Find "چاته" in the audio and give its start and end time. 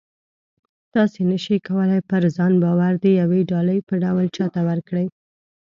4.37-4.61